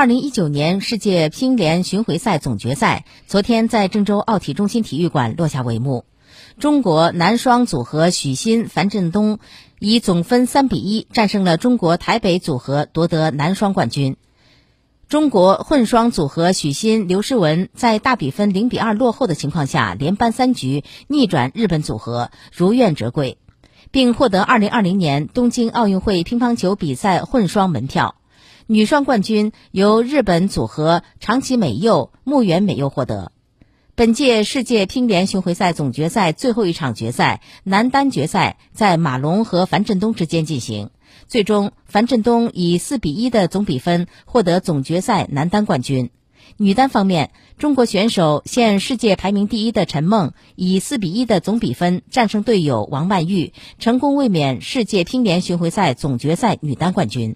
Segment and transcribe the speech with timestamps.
[0.00, 6.06] 二零一九年世界乒联巡回赛总决赛昨天在郑州奥体中心体育馆落下帷幕。
[6.58, 9.40] 中国男双组合许昕、樊振东
[9.78, 14.16] 以总分三比一战胜了中国台北组合，夺得男双冠军。
[15.06, 23.36] 中国混双组合许昕、刘诗雯在大比分零比二落后的情况下，连扳三局，逆转日本组合，如愿折桂，
[23.90, 28.14] 并获得二零二零年东京奥运会乒乓球比赛混双门票。
[28.72, 33.32] 女双冠军由日本组合长崎美柚、木原美柚获得。
[33.96, 40.90] 本届世界乒联巡回赛总决赛最后一场决赛男单决赛在马龙和樊振东之间进行，
[41.26, 46.10] 最终樊振东以四比一的总比分获得总决赛男单冠军。
[46.56, 57.34] 女单方面，中国选手现世界排名第一的陈梦以四比一的总比分战胜队友王曼玉，成功卫冕世界乒联巡回赛总决赛女单冠军。